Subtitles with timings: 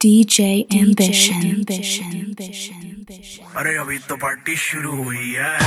[0.00, 1.42] DJ Ambition.
[1.50, 2.12] Ambition.
[3.56, 5.58] अरे अभी तो पार्टी शुरू हुई है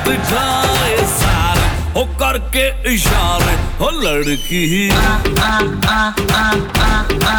[0.00, 4.88] हाथ जाए सारे, हो करके इशारे, हो लड़की। ही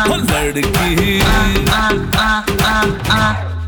[0.10, 1.20] हो लड़की। ही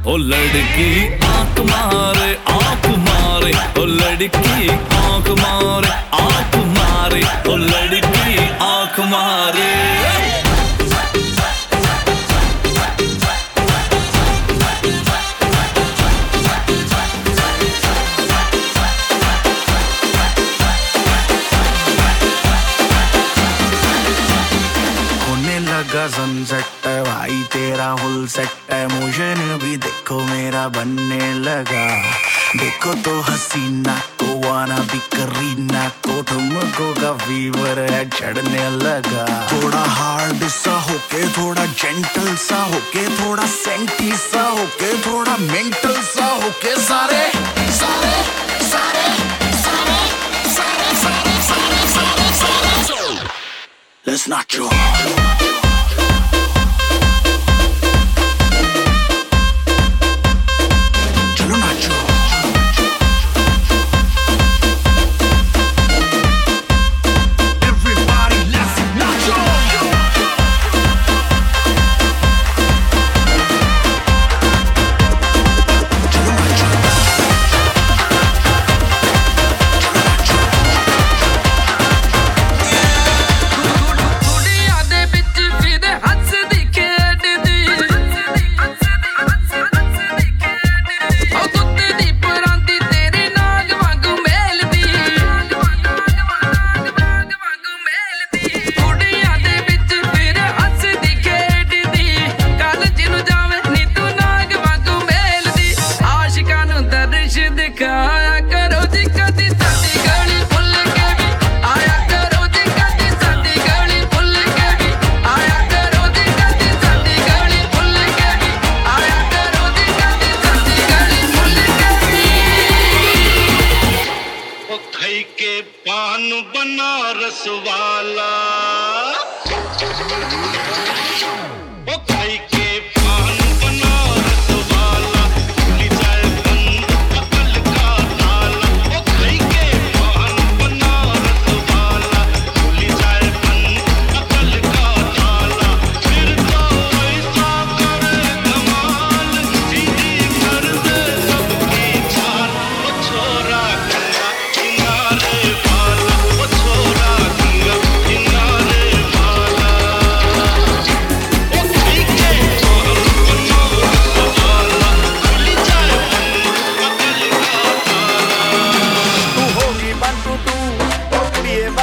[0.05, 0.89] हो लड़की
[1.25, 10.32] आँख मारे आँख मारे। हो लड़की आँख मारे आँख मारे। हो लड़की आँख मारे।
[27.53, 31.85] तेरा हुल सेट है मोशन भी देखो मेरा बनने लगा
[32.57, 39.83] देखो तो हसीना को आना भी करीना को तुमको का फीवर है चढ़ने लगा थोड़ा
[39.97, 46.75] हार्ड सा होके थोड़ा जेंटल सा होके थोड़ा सेंटी सा होके थोड़ा मेंटल सा होके
[46.85, 47.21] सारे
[47.81, 48.15] सारे
[48.71, 49.05] सारे
[49.61, 49.99] सारे
[50.55, 53.29] सारे सारे सारे सारे सारे
[54.05, 55.22] Let's not joke.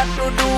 [0.01, 0.50] what to do.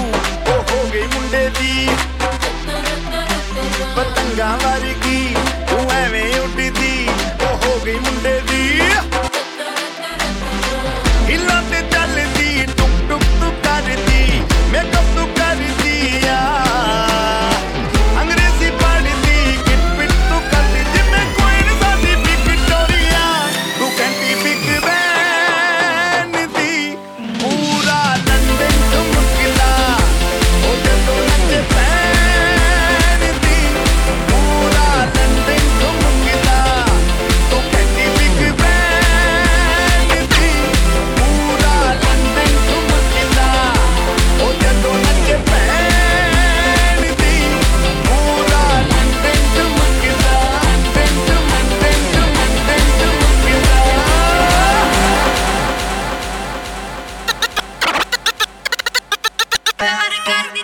[60.24, 60.61] Cardi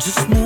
[0.00, 0.39] Just know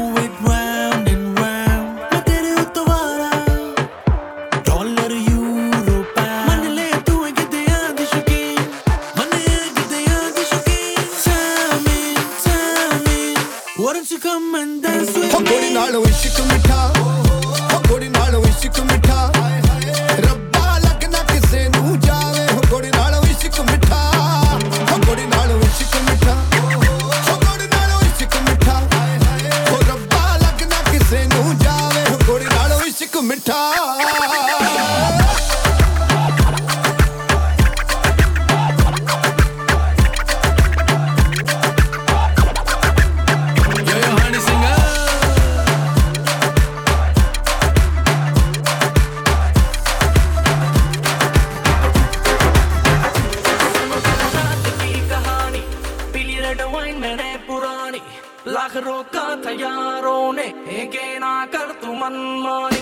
[58.55, 60.47] लाखरों का हथियारों ने
[60.87, 62.79] घेना कर तू मनमानी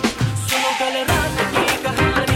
[0.49, 2.32] सुनो कल रात की कहानी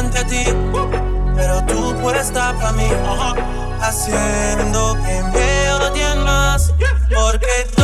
[0.00, 0.44] frente a ti,
[1.36, 2.88] pero tú puedes estar para mí,
[3.82, 6.72] haciendo que me odien más,
[7.14, 7.79] porque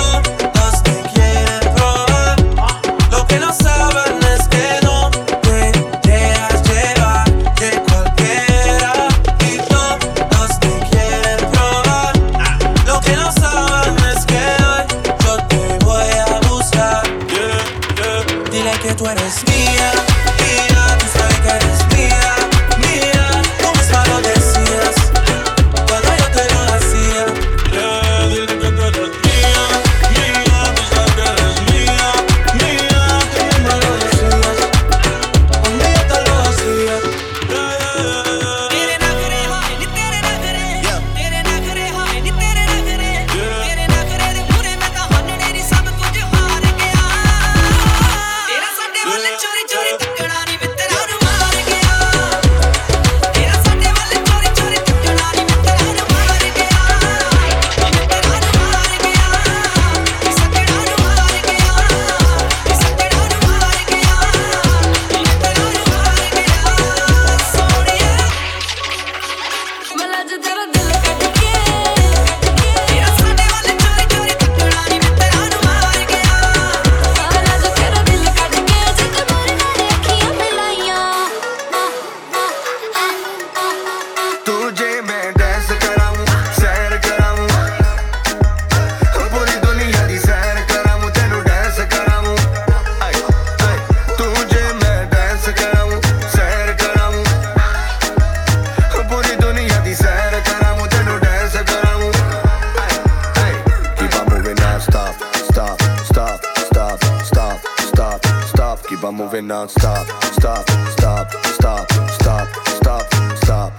[104.87, 105.15] stop,
[105.51, 108.87] stop, stop, stop, stop, stop, stop.
[108.89, 113.05] Keep on moving non stop, stop, stop, stop, stop, stop,
[113.37, 113.73] stop.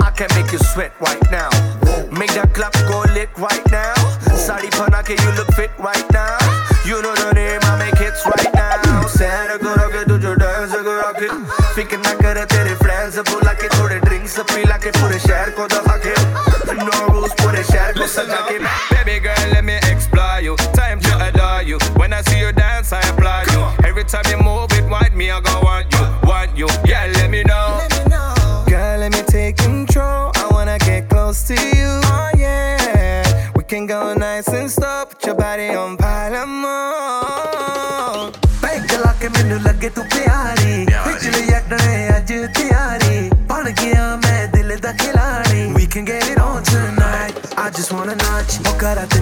[0.00, 1.50] I can make you sweat right now.
[2.10, 3.94] Make that clap go lick right now.
[4.34, 6.38] Sari Panake, you look fit right now.
[6.84, 9.06] You know the name, I make hits right now.
[9.06, 11.30] Sara Goroga, do your dance, go rock it.
[11.76, 14.36] Fikir na kare tere friends like it, put drinks
[15.26, 16.18] share, go the fuck it.
[16.76, 18.79] No rules, put rules share, go को सजा it.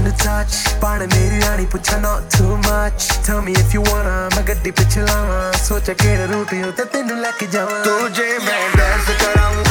[0.08, 0.80] ਕਰਾ ਤੈਨੂੰ touch.
[0.80, 3.26] ਬਣ ਮੇਰੀ ਰਾਣੀ, ਪੁੱਛਾ not too much.
[3.26, 7.30] Tell me if you wanna, ਮੈਂ ਗੱਡੀ ਪਿੱਛੇ ਲਾਵਾਂ। ਸੋਚਿਆ ਕਿਹੜਾ ਰੂਟ ਉੱਤੇ ਤੈਨੂੰ ਲੈ
[7.30, 9.64] ਕੇ ਜਾਵਾਂ। ਤੁਝੇ ਮੈਂ ਡਾਂਸ ਕਰਾਉਂ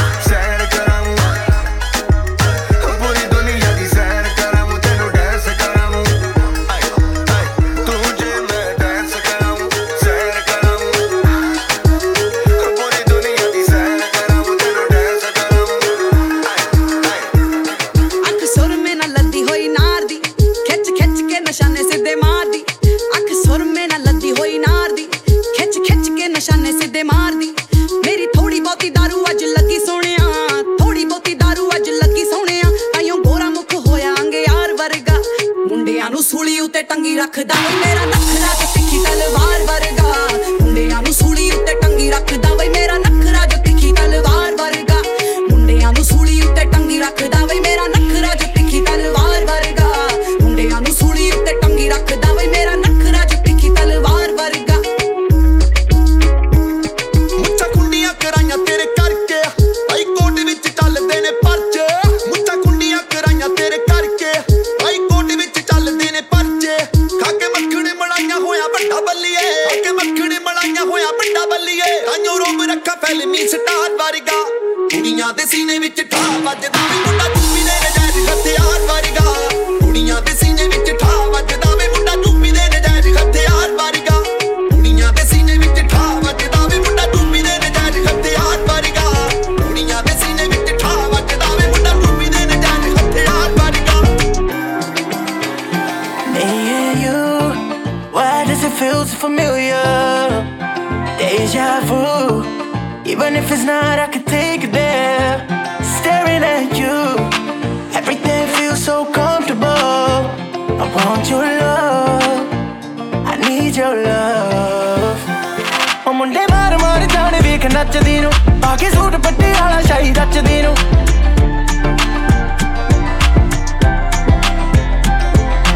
[117.78, 118.30] ਨੱਚਦੀ ਨੂੰ,
[118.62, 120.72] ਪਾ ਕੇ ਸੂਟ ਪੱਟੇ ਵਾਲਾ ਸ਼ਾਹੀ ਰਚਦੀ ਨੂੰ।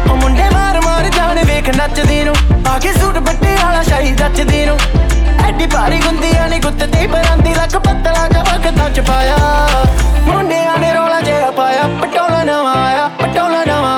[0.09, 2.35] ਉਹ ਮੁੰਡੇ ਮਾਰ ਮਾਰ ਜਾਣ, ਵੇਖ ਨੱਚਦੀ ਨੂੰ,
[2.65, 4.77] ਪਾ ਕੇ ਸੂਟ ਬੱਟੇ ਵਾਲਾ ਸ਼ਾਹੀ ਰਚਦੀ ਨੂੰ।
[5.45, 9.37] ਐਡੀ ਭਾਰੀ ਗੁੰਦੀਆਂ ਨੀ ਗੁੱਤ ਤੇ ਪਰਾਂਦੀ, ਲੱਕ ਪੱਤਲਾ ਜਿਹਾ ਵਕਤਾਂ ਚ ਪਾਇਆ
[10.27, 13.97] ਮੁੰਡਿਆਂ ਨੇ ਰੋਲਾ ਜਿਹਾ ਪਾਇਆ, ਪਟੋਲਾ ਨਵਾਂ ਆਇਆ, ਪਟੋਲਾ ਨਵਾਂ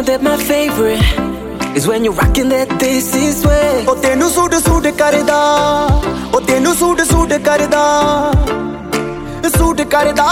[0.00, 3.86] know that my favorite is when you're rocking that this is way.
[3.88, 5.38] ਉਹ ਤੈਨੂੰ ਸੂਟ ਸੂਟ ਕਰਦਾ।
[6.34, 8.32] ਉਹ ਤੈਨੂੰ ਸੂਟ ਸੂਟ ਕਰਦਾ।
[9.58, 10.26] ਸੂਟ ਕਰਦਾ।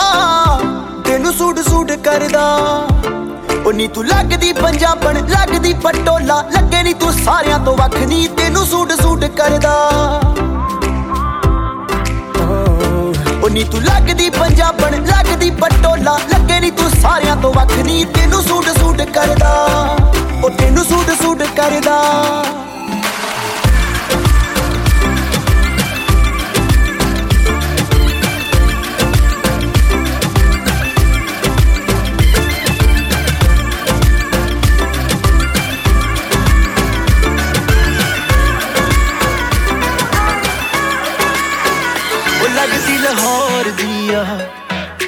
[1.04, 2.44] ਤੈਨੂੰ ਸੂਟ ਸੂਟ ਕਰਦਾ।
[3.66, 8.66] ਉਹ ਨੀ ਤੂੰ ਲੱਗਦੀ ਪੰਜਾਬਣ, ਲੱਗਦੀ ਪਟੋਲਾ। ਲੱਗੇ ਨੀ ਤੂੰ ਸਾਰਿਆਂ ਤੋਂ ਵੱਖ ਨੀ। ਤੈਨੂੰ
[8.66, 10.17] ਸੂਟ ਸੂਟ ਕਰਦਾ।
[13.48, 18.42] ਉਹ ਨੀ ਤੂੰ ਲੱਗਦੀ ਪੰਜਾਬਣ, ਲੱਗਦੀ ਪਟੋਲਾ ਲੱਗੇ ਨੀ ਤੂੰ ਸਾਰਿਆਂ ਤੋਂ ਵੱਖ ਨੀ, ਤੈਨੂੰ
[18.42, 19.52] ਸੂਟ ਸੂਟ ਕਰਦਾ।
[20.44, 21.96] ਉਹ ਤੈਨੂੰ ਸੂਟ ਸੂਟ ਕਰਦਾ।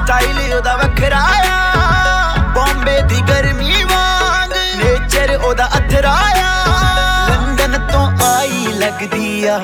[0.00, 6.48] ਸਟਾਈਲ ਉਹਦਾ ਵੱਖਰਾ ਆ। ਬੰਬੇ ਦੀ ਗਰਮੀ ਵਾਂਗ ਨੇਚਰ ਉਹਦਾ ਅਥਰਾਇਆ
[7.30, 9.58] ਲੰਡਨ ਤੋਂ ਆਈ ਲੱਗਦੀ ਆ,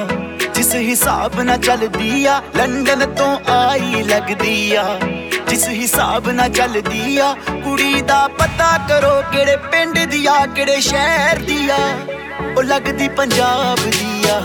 [0.55, 4.85] ਜਿਸ ਹਿਸਾਬ ਨਾਲ ਚੱਲਦੀ ਆ। ਲੰਡਨ ਤੋਂ ਆਈ ਲੱਗਦੀ ਆ,
[5.49, 11.39] ਜਿਸ ਹਿਸਾਬ ਨਾਲ ਚੱਲਦੀ ਆ। ਕੁੜੀ ਦਾ ਪਤਾ ਕਰੋ ਕਿਹੜੇ ਪਿੰਡ ਦੀ ਆ, ਕਿਹੜੇ ਸ਼ਹਿਰ
[11.41, 11.79] ਦੀ ਆ।
[12.57, 14.41] ਉਹ ਲੱਗਦੀ ਪੰਜਾਬ ਦੀ ਆ,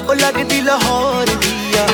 [0.00, 1.86] ਉਹ ਲੱਗਦੀ ਲਾਹੌਰ ਦੀ ਆ।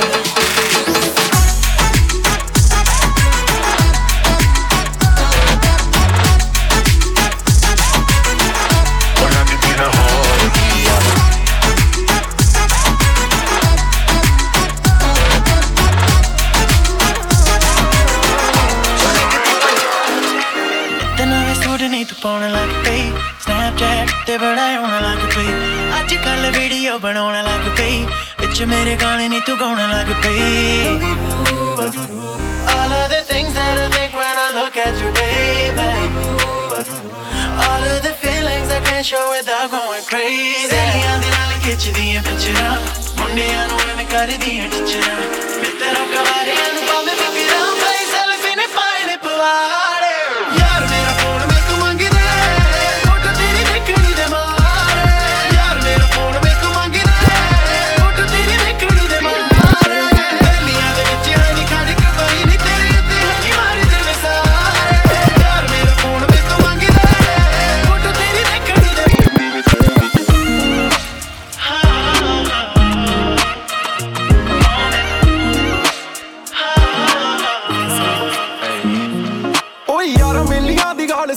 [28.55, 30.99] ਵਿੱਚ ਮੇਰੇ ਗਾਣੇ ਨਹੀਂ ਤੂੰ ਗਾਉਣ ਲੱਗ ਪਈ
[32.71, 35.87] All of the things that I think when I look at you, baby.
[37.65, 40.69] All of the feelings I can't show without going crazy.
[40.69, 42.75] ਸਹੇਲੀਆਂ ਦੇ ਨਾਲ ਖਿੱਚਦੀਆਂ ਪਿਕਚਰਾਂ
[43.19, 45.15] ਮੁੰਡਿਆਂ ਨੂੰ ਐਵੇਂ ਕਰਦੀਆਂ ਟੀਚਰਾਂ
[45.61, 49.17] ਮਿੱਤਰਾਂ ਕਵਾਰਿਆਂ ਨੂੰ ਪਾਵੇਂ ਫਿਕਰਾਂ ਭਾਈ ਸੈਲਫੀ ਨੇ ਪਾਏ ਨੇ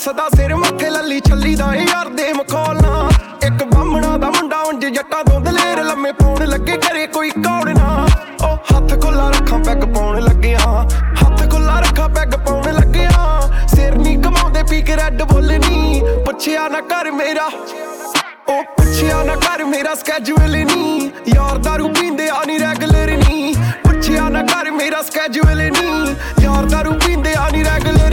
[0.10, 3.10] ਦੀ ਗੱਲ ਸਦਾ ਸਿਰ ਮੱਥੇ ਲੱਲੀ ਛੱਲੀ ਦਾ ਏ ਯਾਰ ਦੇ ਮਖੌਲਣਾ
[3.46, 8.08] ਇੱਕ ਬਾਹਮਣਾ ਦਾ ਮੁੰਡਾ ਉਂਝ ਜੱਟਾਂ ਤੋਂ ਦਲੇਰ ਲੰਮੇ ਪਾਉਣ ਲੱਗੇ ਘਰੇ ਕੋਈ ਕੌੜ ਨਾ।
[8.44, 10.60] ਓ ਹੱਥ ਖੁੱਲਾ ਰੱਖਾਂ ਪੈਗ ਪਾਉਣ ਲੱਗਿਆ।
[11.22, 13.40] ਹੱਥ ਖੁੱਲਾ ਰੱਖਾਂ ਪੈਗ ਪਾਉਣ ਲੱਗਿਆ।
[13.76, 17.50] ਸਿਰ ਨਹੀਂ ਕਮਾਉਂਦੇ ਪੀ ਕੇ ਰੈੱਡ ਬੁੱਲ ਨਹੀਂ ਪੁੱਛਿਆ ਨਾ ਕਰ ਮੇਰਾ।
[18.50, 24.30] ਉਹ ਪੁੱਛਿਆ ਨਾ ਕਰ ਮੇਰਾ ਸਕੇਜੂਲ ਨਹੀਂ ਯਾਰ ਦਾਰੂ ਪੀਂਦੇ ਆ ਨਹੀਂ ਰੈਗੂਲਰ ਨਹੀਂ ਪੁੱਛਿਆ
[24.30, 28.09] ਨਾ ਕਰ ਮੇਰਾ ਸਕੇਜੂਲ ਨਹੀਂ ਯਾਰ ਦਾਰੂ ਪੀਂਦੇ ਆ ਨਹੀਂ ਰੈਗੂਲਰ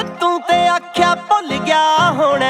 [0.00, 2.46] ਆਖਿਆ ਭੁੱਲ ਗਿਆ ਹੋਣਾ।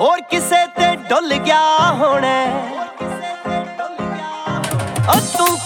[0.00, 1.60] ਹੋਰ ਕਿਸੇ ਤੇ ਡੁੱਲ ਗਿਆ
[1.92, 2.34] ਹੋਣਾ।
[5.08, 5.58] ਓ ਤੂੰ